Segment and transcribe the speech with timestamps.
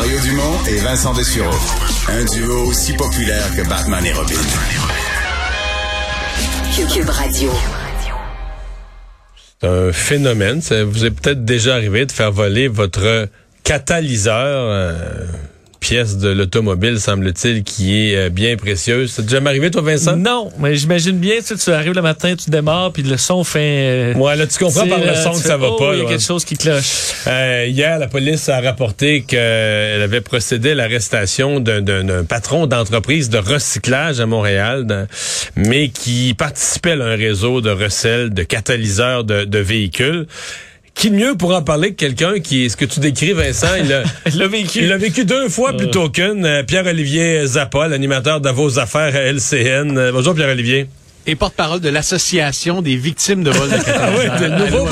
[0.00, 1.54] Mario Dumont et Vincent Dessureau.
[2.08, 4.34] Un duo aussi populaire que Batman et Robin.
[6.90, 7.50] Cube Radio.
[9.60, 10.62] C'est un phénomène.
[10.62, 13.28] Ça vous est peut-être déjà arrivé de faire voler votre
[13.62, 14.70] catalyseur.
[14.70, 15.26] euh,
[15.80, 19.10] pièce de l'automobile, semble-t-il, qui est euh, bien précieuse.
[19.12, 20.16] C'est déjà arrivé, toi, Vincent?
[20.16, 23.42] Non, mais j'imagine bien, tu, sais, tu arrives le matin, tu démarres, puis le son
[23.44, 24.12] fait...
[24.12, 25.94] euh, Ouais, là, tu comprends par le son que fais, ça va oh, pas.
[25.94, 27.12] Il y a quelque chose qui cloche.
[27.26, 33.38] Euh, hier, la police a rapporté qu'elle avait procédé à l'arrestation d'un- patron d'entreprise de
[33.38, 35.06] recyclage à Montréal,
[35.56, 40.26] mais qui participait à un réseau de recel de catalyseurs de, de véhicules.
[41.00, 43.90] Qui de mieux pour en parler que quelqu'un qui, ce que tu décris, Vincent, il
[43.90, 44.02] a,
[44.36, 44.82] Le véhicule.
[44.82, 46.44] il l'a vécu deux fois plutôt qu'une.
[46.44, 49.96] Euh, Pierre-Olivier Zappa, l'animateur de vos affaires à LCN.
[49.96, 50.88] Euh, bonjour Pierre-Olivier.
[51.26, 54.86] et porte-parole de l'Association des victimes de vol de Ah oui, nouveau,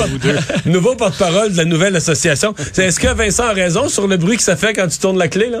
[0.65, 2.55] nouveau porte-parole de la nouvelle association.
[2.75, 5.27] Est-ce que Vincent a raison sur le bruit que ça fait quand tu tournes la
[5.27, 5.59] clé, là?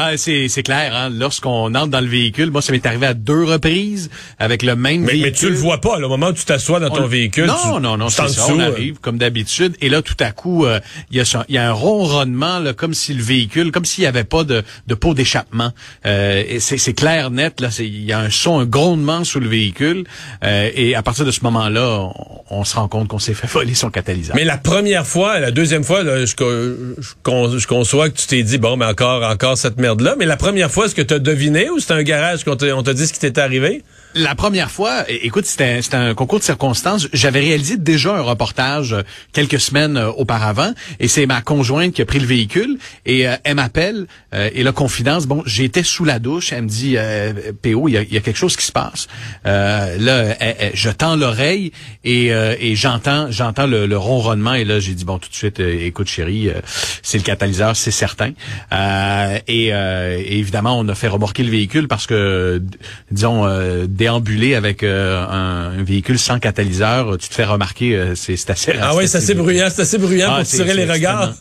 [0.00, 0.94] Ah, c'est c'est clair.
[0.94, 1.10] Hein?
[1.12, 5.00] Lorsqu'on entre dans le véhicule, moi, ça m'est arrivé à deux reprises avec le même
[5.02, 5.22] Mais, véhicule.
[5.30, 7.46] mais tu le vois pas, là, au moment où tu t'assois dans ton On- véhicule.
[7.46, 8.46] Non, tu- non, non, c'est ça.
[8.48, 8.70] On euh.
[8.70, 10.78] arrive comme d'habitude, et là, tout à coup, euh,
[11.10, 14.24] il y, a y un ronronnement, là, comme si le véhicule, comme s'il y avait
[14.24, 15.72] pas de, de pot d'échappement.
[16.06, 17.60] Euh, et c'est c'est clair, net.
[17.60, 20.04] Là, il y a un son, un grondement sous le véhicule,
[20.44, 21.88] euh, et à partir de ce moment-là,
[22.50, 24.36] on, on se rend compte qu'on s'est fait voler son catalyseur.
[24.36, 26.34] Mais la première fois, la deuxième fois, là, je,
[26.98, 29.78] je je conçois que tu t'es dit, bon, mais encore, encore cette
[30.18, 32.76] Mais la première fois, est-ce que tu as deviné ou c'était un garage qu'on t'a
[32.76, 33.82] on t'a dit ce qui t'était arrivé?
[34.14, 37.08] La première fois, écoute, c'était un concours de circonstances.
[37.12, 39.02] J'avais réalisé déjà un reportage euh,
[39.34, 43.36] quelques semaines euh, auparavant, et c'est ma conjointe qui a pris le véhicule, et euh,
[43.44, 47.52] elle m'appelle, euh, et la confidence, bon, j'étais sous la douche, elle me dit, euh,
[47.62, 49.08] PO, il y y a quelque chose qui se passe.
[49.46, 54.64] Euh, là, elle- elle- je tends l'oreille, et, et j'entends j'entends le, le ronronnement, et
[54.64, 56.50] là, j'ai dit, bon, tout de suite, écoute, chérie,
[57.02, 58.32] c'est le catalyseur, c'est certain.
[59.46, 62.62] Et, évidemment, on a fait remorquer le véhicule parce que,
[63.10, 63.46] disons,
[63.98, 68.72] déambuler avec euh, un, un véhicule sans catalyseur, tu te fais remarquer, euh, c'est assez...
[68.80, 71.34] Ah oui, c'est assez bruyant, c'est assez bruyant Ah, pour tirer les regards.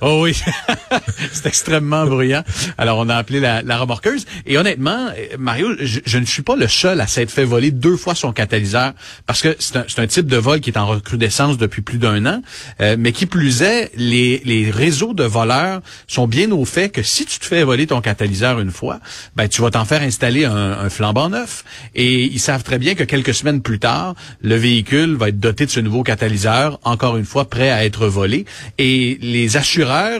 [0.00, 0.40] Oh oui,
[1.32, 2.44] c'est extrêmement bruyant.
[2.76, 4.26] Alors on a appelé la, la remorqueuse.
[4.46, 7.72] Et honnêtement, euh, Mario, je, je ne suis pas le seul à s'être fait voler
[7.72, 8.92] deux fois son catalyseur
[9.26, 12.26] parce que c'est un, un type de vol qui est en recrudescence depuis plus d'un
[12.26, 12.42] an,
[12.80, 17.02] euh, mais qui plus est, les, les réseaux de voleurs sont bien au fait que
[17.02, 19.00] si tu te fais voler ton catalyseur une fois,
[19.34, 21.64] ben tu vas t'en faire installer un, un flambant neuf.
[21.96, 25.66] Et ils savent très bien que quelques semaines plus tard, le véhicule va être doté
[25.66, 28.44] de ce nouveau catalyseur, encore une fois prêt à être volé.
[28.78, 29.56] Et les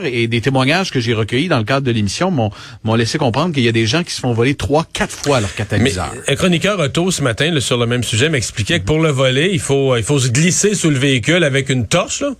[0.05, 3.63] et des témoignages que j'ai recueillis dans le cadre de l'émission m'ont laissé comprendre qu'il
[3.63, 6.13] y a des gens qui se font voler trois, quatre fois leur Mais catalyseur.
[6.27, 9.49] un chroniqueur auto ce matin là, sur le même sujet m'expliquait que pour le voler,
[9.53, 12.31] il faut, il faut se glisser sous le véhicule avec une torche là,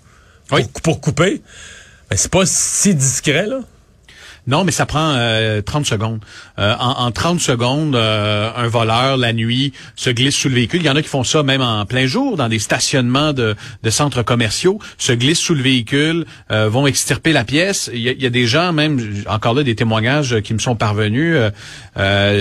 [0.48, 0.66] pour, Oui.
[0.84, 1.42] pour couper.
[2.12, 3.60] Mais c'est pas si discret là.
[4.50, 6.20] Non, mais ça prend euh, 30 secondes.
[6.58, 10.82] Euh, en, en 30 secondes, euh, un voleur, la nuit, se glisse sous le véhicule.
[10.82, 13.56] Il y en a qui font ça même en plein jour, dans des stationnements de,
[13.84, 17.90] de centres commerciaux, se glissent sous le véhicule, euh, vont extirper la pièce.
[17.94, 20.60] Il y, a, il y a des gens, même, encore là, des témoignages qui me
[20.60, 21.38] sont parvenus.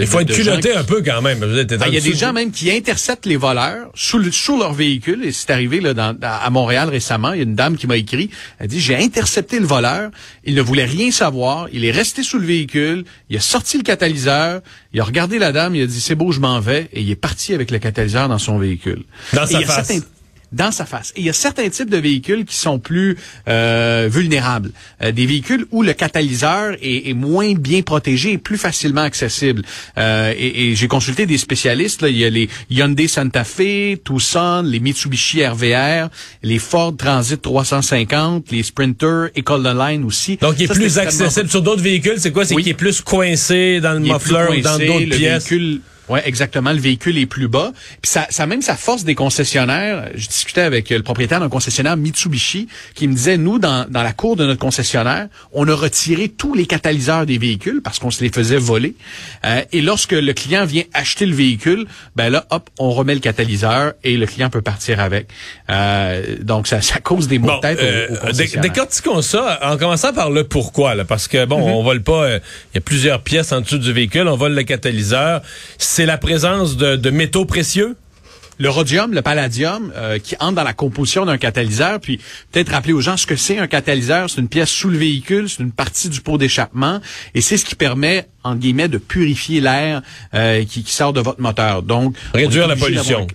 [0.00, 1.38] Il faut être culotté un peu quand même.
[1.44, 4.32] Vous êtes ah, Il y a des gens même qui interceptent les voleurs sous, le-
[4.32, 5.24] sous leur véhicule.
[5.24, 7.32] Et c'est arrivé là, dans- à Montréal récemment.
[7.32, 8.30] Il y a une dame qui m'a écrit.
[8.58, 10.10] Elle dit, j'ai intercepté le voleur.
[10.44, 11.66] Il ne voulait rien savoir.
[11.72, 13.04] Il est resté sous le véhicule.
[13.28, 14.60] Il a sorti le catalyseur.
[14.92, 15.74] Il a regardé la dame.
[15.74, 16.88] Il a dit, c'est beau, je m'en vais.
[16.92, 19.02] Et il est parti avec le catalyseur dans son véhicule.
[19.32, 19.86] Dans Et sa il y a face.
[19.88, 20.06] certains-
[20.52, 21.12] dans sa face.
[21.16, 23.16] Et il y a certains types de véhicules qui sont plus
[23.48, 24.70] euh, vulnérables.
[25.02, 29.62] Euh, des véhicules où le catalyseur est, est moins bien protégé et plus facilement accessible.
[29.98, 32.02] Euh, et et j'ai consulté des spécialistes.
[32.02, 32.08] Là.
[32.08, 36.08] Il y a les Hyundai Santa Fe, Tucson, les Mitsubishi RVR,
[36.42, 40.36] les Ford Transit 350, les Sprinter, Econoline aussi.
[40.38, 41.48] Donc, il est Ça, plus accessible.
[41.50, 42.44] Sur d'autres véhicules, c'est quoi?
[42.44, 42.62] C'est Oui.
[42.62, 45.48] qu'il est plus coincé dans le muffler ou dans d'autres pièces?
[45.48, 46.72] Véhicule, Ouais, exactement.
[46.72, 47.72] Le véhicule est plus bas.
[48.02, 50.08] Puis ça, ça même sa force des concessionnaires.
[50.14, 54.12] Je discutais avec le propriétaire d'un concessionnaire Mitsubishi qui me disait, nous, dans, dans la
[54.12, 58.22] cour de notre concessionnaire, on a retiré tous les catalyseurs des véhicules parce qu'on se
[58.22, 58.94] les faisait voler.
[59.44, 61.86] Euh, et lorsque le client vient acheter le véhicule,
[62.16, 65.28] ben là, hop, on remet le catalyseur et le client peut partir avec.
[65.70, 69.58] Euh, donc, ça, ça cause des maux Bon, de tête euh, aux, aux décortiquons ça
[69.62, 72.24] en commençant par le pourquoi, là, parce que bon, on vole pas.
[72.24, 72.38] euh,
[72.72, 74.26] Il y a plusieurs pièces en dessous du véhicule.
[74.28, 75.42] On vole le catalyseur.
[75.98, 77.96] C'est la présence de, de métaux précieux?
[78.58, 82.20] le rhodium, le palladium, euh, qui entre dans la composition d'un catalyseur, puis
[82.52, 84.30] peut-être rappeler aux gens ce que c'est un catalyseur.
[84.30, 87.00] C'est une pièce sous le véhicule, c'est une partie du pot d'échappement,
[87.34, 90.02] et c'est ce qui permet, en guillemets, de purifier l'air
[90.34, 91.82] euh, qui, qui sort de votre moteur.
[91.82, 93.26] Donc, on Réduire la pollution.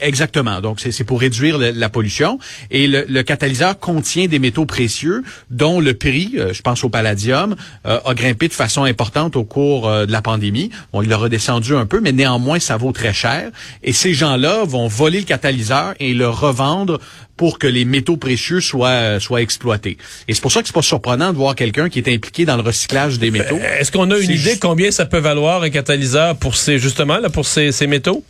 [0.00, 0.60] Exactement.
[0.60, 2.38] Donc, c'est pour réduire le- la pollution.
[2.70, 6.88] Et le, le catalyseur contient des métaux précieux dont le prix, euh, je pense au
[6.88, 7.56] palladium,
[7.86, 10.70] euh, a grimpé de façon importante au cours euh, de la pandémie.
[10.92, 13.50] Bon, il a redescendu un peu, mais néanmoins, ça vaut très cher.
[13.82, 16.98] Et ces gens-là vont voler le catalyseur et le revendre
[17.36, 19.96] pour que les métaux précieux soient soient exploités.
[20.26, 22.56] Et c'est pour ça que c'est pas surprenant de voir quelqu'un qui est impliqué dans
[22.56, 23.58] le recyclage des métaux.
[23.78, 27.18] Est-ce qu'on a une idée juste- combien ça peut valoir un catalyseur pour ces justement
[27.18, 28.24] là pour ces, ces métaux?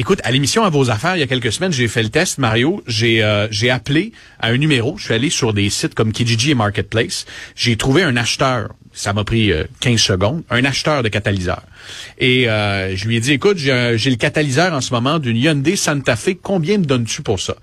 [0.00, 2.38] Écoute, à l'émission à vos affaires, il y a quelques semaines, j'ai fait le test,
[2.38, 2.82] Mario.
[2.86, 4.96] J'ai euh, j'ai appelé à un numéro.
[4.96, 7.26] Je suis allé sur des sites comme Kijiji et Marketplace.
[7.54, 8.70] J'ai trouvé un acheteur.
[8.94, 10.42] Ça m'a pris euh, 15 secondes.
[10.48, 11.62] Un acheteur de catalyseur.
[12.16, 15.76] Et euh, je lui ai dit, écoute, j'ai le catalyseur en ce moment d'une Hyundai
[15.76, 16.30] Santa Fe.
[16.42, 17.56] Combien me donnes-tu pour ça?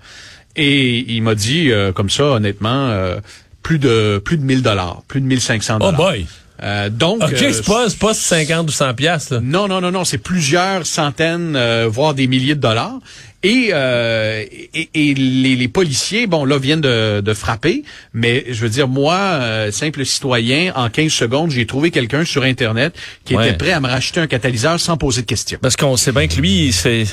[0.54, 3.18] Et il m'a dit, euh, comme ça, honnêtement, euh,
[3.64, 5.96] plus de plus de 1000 dollars, plus de 1500 Oh dollars.
[5.96, 6.26] boy!
[6.62, 9.34] Euh, donc, OK, euh, c'est pas, pas 50 ou 100 piastres.
[9.34, 9.40] là.
[9.42, 12.98] non, non, non, non, c'est plusieurs centaines, euh, voire des milliers de dollars.
[13.44, 14.42] Et, euh,
[14.74, 18.88] et, et les, les policiers, bon, là, viennent de, de frapper, mais je veux dire,
[18.88, 22.94] moi, euh, simple citoyen, en 15 secondes, j'ai trouvé quelqu'un sur Internet
[23.24, 23.48] qui Ouais.
[23.50, 25.58] était prêt à me racheter un catalyseur sans poser de questions.
[25.62, 27.04] Parce qu'on sait bien que lui, il fait.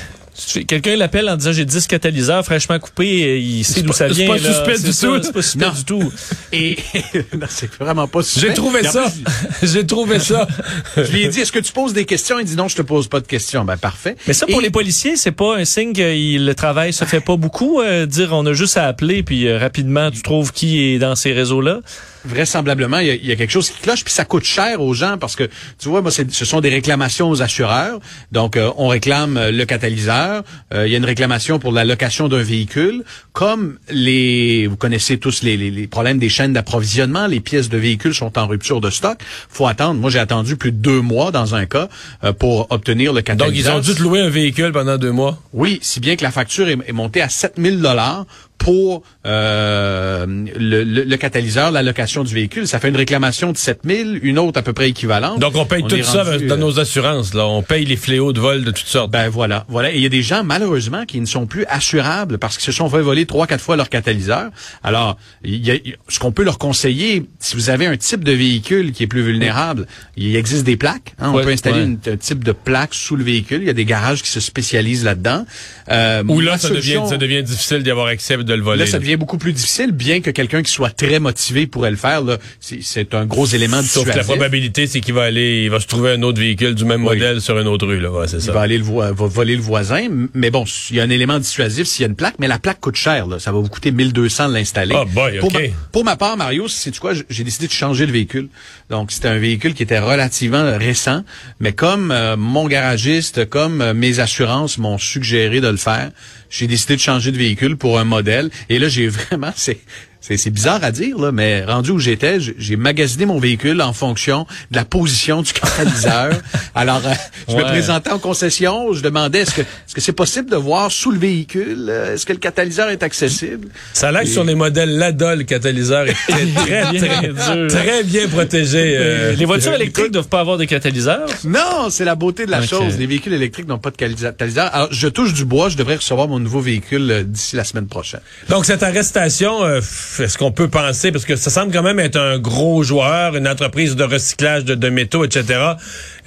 [0.68, 4.14] Quelqu'un l'appelle en disant j'ai 10 catalyseurs fraîchement coupés, il sait d'où pas- ça c'est
[4.16, 4.26] vient.
[4.28, 4.52] pas là.
[4.52, 5.22] suspect C'est du tout.
[5.24, 6.12] C'est pas suspect du tout.
[6.52, 6.76] Et
[7.32, 8.48] non, c'est vraiment pas suspect.
[8.48, 9.10] J'ai trouvé ça.
[9.62, 10.46] J'ai trouvé ça.
[10.94, 12.38] Je lui ai dit, est-ce que tu poses des questions?
[12.38, 13.64] Il dit, non, je te pose pas de questions.
[13.64, 14.14] Ben, parfait.
[14.26, 16.02] Mais ça, pour les policiers, c'est pas un signe que
[16.34, 17.80] le travail se fait pas beaucoup.
[17.80, 21.14] euh, dire on a juste à appeler, puis euh, rapidement, tu trouves qui est dans
[21.14, 21.80] ces réseaux-là.
[22.26, 24.80] Vraisemblablement, il y, a, il y a quelque chose qui cloche, puis ça coûte cher
[24.80, 25.44] aux gens parce que,
[25.78, 28.00] tu vois, moi, ce sont des réclamations aux assureurs.
[28.32, 30.42] Donc, euh, on réclame euh, le catalyseur.
[30.74, 33.04] Euh, il y a une réclamation pour la location d'un véhicule.
[33.32, 37.78] Comme les, vous connaissez tous les, les- les problèmes des chaînes d'approvisionnement, les pièces de
[37.78, 39.18] véhicules sont en rupture de stock.
[39.48, 40.00] faut attendre.
[40.00, 41.88] Moi, j'ai attendu plus de deux mois dans un cas
[42.24, 43.76] euh, pour obtenir le Donc, ils catalyseur.
[43.76, 45.38] ont dû te louer un véhicule pendant deux mois?
[45.52, 48.24] Oui, si bien que la facture est, est montée à 7000 dollars
[48.58, 52.66] pour euh, le, le- le catalyseur, la location du véhicule.
[52.66, 55.38] Ça fait une réclamation de 7000, une autre à peu près équivalente.
[55.38, 57.34] Donc, on paye tout ça rendu, dans euh, nos assurances.
[57.34, 57.46] Là.
[57.46, 59.10] On paye les fléaux de vol de toutes sortes.
[59.10, 59.92] Ben voilà, voilà.
[59.92, 62.72] Et il y a des gens malheureusement qui ne sont plus assurables parce qu'ils se
[62.72, 64.50] sont fait voler trois, quatre fois leur catalyseur.
[64.82, 65.74] Alors, y a,
[66.08, 69.22] ce qu'on peut leur conseiller, si vous avez un type de véhicule qui est plus
[69.22, 69.86] vulnérable,
[70.16, 71.14] il existe des plaques.
[71.18, 71.30] hein.
[71.32, 71.84] on Ouais, peut installer ouais.
[71.84, 73.60] une- un type de plaque sous le véhicule.
[73.62, 75.44] Il y a des garages qui se spécialisent là-dedans.
[75.90, 78.80] Euh, Ou là, ça devient, ça devient difficile d'y avoir accès de le voler.
[78.80, 78.98] Là, ça là.
[79.00, 82.22] devient beaucoup plus difficile, bien que quelqu'un qui soit très motivé pourrait le faire.
[82.60, 85.86] C'est, un gros élément Sauf que la probabilité, c'est qu'il va aller, il va se
[85.86, 87.14] trouver un autre véhicule du même Oui.
[87.14, 88.00] modèle sur une autre rue.
[88.00, 88.10] Là.
[88.10, 88.52] Ouais, c'est Il ça.
[88.52, 91.38] va aller le vo- va voler le voisin, mais bon, il y a un élément
[91.38, 93.26] dissuasif s'il y a une plaque, mais la plaque coûte cher.
[93.26, 93.38] Là.
[93.38, 94.94] Ça va vous coûter 1200 de l'installer.
[94.96, 95.58] Ah, boy, pour, ma,
[95.92, 97.12] pour ma part, Mario, c'est quoi?
[97.28, 98.48] J'ai décidé de changer de véhicule.
[98.90, 101.24] Donc, c'était un véhicule qui était relativement récent,
[101.60, 106.10] mais comme euh, mon garagiste, comme euh, mes assurances m'ont suggéré de le faire,
[106.50, 108.35] j'ai décidé de changer de véhicule pour un modèle.
[108.68, 109.78] Et là, j'ai vraiment, c'est
[110.26, 113.80] c'est c'est bizarre à dire, là, mais rendu où j'étais, j'ai- j'ai magasiné mon véhicule
[113.82, 116.30] en fonction de la position du catalyseur.
[116.74, 117.12] Alors, euh,
[117.48, 120.90] je me présentais en concession, je demandais est-ce que est-ce que c'est possible de voir
[120.90, 123.68] sous le véhicule, euh, est-ce que le catalyseur est accessible?
[123.92, 127.68] Ça a l'air que sur les modèles Lada, le catalyseur est très, très, dur.
[127.68, 128.96] très bien protégé.
[128.98, 131.26] euh, les voitures électriques doivent pas avoir de catalyseur?
[131.44, 132.98] Non, c'est la beauté de la chose.
[132.98, 134.34] Les véhicules électriques n'ont pas de catalyseur.
[134.74, 137.86] Alors, je touche du bois, je devrais recevoir mon nouveau véhicule euh, d'ici la semaine
[137.86, 138.20] prochaine.
[138.48, 139.80] Donc, cette arrestation, euh,
[140.20, 143.48] est-ce qu'on peut penser, parce que ça semble quand même être un gros joueur, une
[143.48, 145.60] entreprise de recyclage de, de métaux, etc.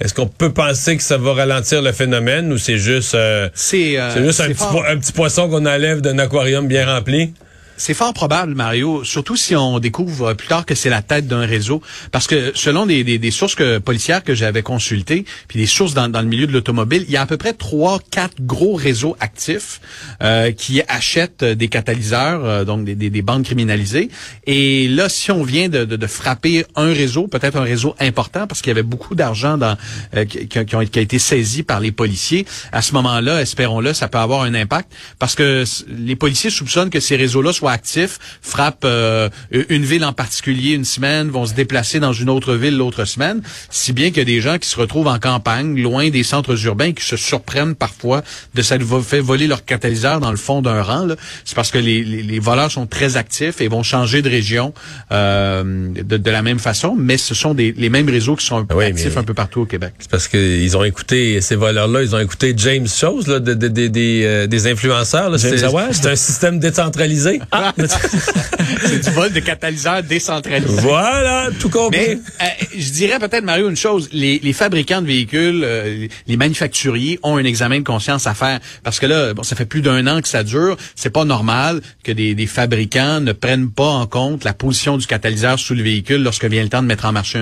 [0.00, 3.98] Est-ce qu'on peut penser que ça va ralentir le phénomène ou c'est juste, euh, C'est
[3.98, 7.32] euh, juste petit, un petit poisson qu'on enlève d'un aquarium bien rempli?
[7.80, 11.46] C'est fort probable, Mario, surtout si on découvre plus tard que c'est la tête d'un
[11.46, 11.80] réseau.
[12.12, 15.94] Parce que selon des, des, des sources que, policières que j'avais consultées, puis des sources
[15.94, 18.74] dans, dans le milieu de l'automobile, il y a à peu près trois, quatre gros
[18.74, 19.80] réseaux actifs
[20.22, 24.10] euh, qui achètent des catalyseurs, euh, donc des, des, des bandes criminalisées.
[24.46, 28.46] Et là, si on vient de, de, de frapper un réseau, peut-être un réseau important,
[28.46, 29.78] parce qu'il y avait beaucoup d'argent dans
[30.16, 34.08] euh, qui, qui, qui a été saisi par les policiers, à ce moment-là, espérons-le, ça
[34.08, 38.84] peut avoir un impact, parce que les policiers soupçonnent que ces réseaux-là soient actifs, frappent
[38.84, 39.28] euh,
[39.68, 43.42] une ville en particulier une semaine, vont se déplacer dans une autre ville l'autre semaine,
[43.70, 46.64] si bien qu'il y a des gens qui se retrouvent en campagne, loin des centres
[46.66, 48.22] urbains, qui se surprennent parfois
[48.54, 51.06] de s'être vo- fait voler leur catalyseur dans le fond d'un rang.
[51.44, 54.74] C'est parce que les, les- les voleurs sont très actifs et vont changer de région
[55.12, 58.66] euh, de, de la même façon, mais ce sont des, les mêmes réseaux qui sont
[58.68, 59.92] Ah Oui, actifs mais- un peu partout au Québec.
[59.98, 63.68] C'est parce qu'ils ont écouté, ces voleurs-là, ils ont écouté James Chose, là, de- de-
[63.68, 65.30] de- des, euh, des influenceurs.
[65.92, 67.40] C'est un système décentralisé.
[67.62, 67.74] Ah,
[68.86, 70.80] c'est du vol de catalyseurs décentralisé.
[70.80, 71.98] voilà, tout compris.
[71.98, 74.08] Mais euh, je dirais peut-être, Mario, une chose.
[74.12, 78.60] Les, les fabricants de véhicules, euh, les manufacturiers ont un examen de conscience à faire.
[78.82, 80.76] Parce que là, bon, ça fait plus d'un an que ça dure.
[80.94, 85.06] C'est pas normal que des, des, fabricants ne prennent pas en compte la position du
[85.06, 87.36] catalyseur sous le véhicule lorsque vient le temps de mettre en marche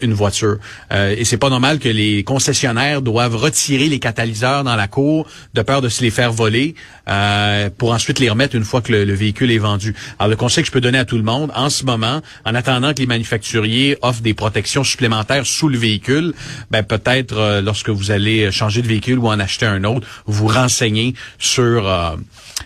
[0.00, 0.58] une voiture.
[0.92, 5.26] Euh, et c'est pas normal que les concessionnaires doivent retirer les catalyseurs dans la cour
[5.54, 6.74] de peur de se les faire voler
[7.08, 9.94] euh, pour ensuite les remettre une fois que le, le, véhicule est vendu.
[10.18, 12.54] Alors le conseil que je peux donner à tout le monde en ce moment, en
[12.54, 16.34] attendant que les manufacturiers offrent des protections supplémentaires sous le véhicule,
[16.70, 20.48] ben peut-être euh, lorsque vous allez changer de véhicule ou en acheter un autre, vous
[20.48, 22.16] renseignez sur euh,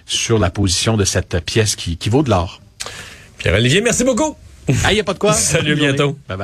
[0.06, 2.60] sur la position de cette pièce qui, qui vaut de l'or.
[3.38, 4.36] Pierre-Olivier, merci beaucoup.
[4.84, 5.32] Ah, il n'y a pas de quoi.
[5.54, 6.16] Salut, bientôt.
[6.28, 6.40] Bye bye.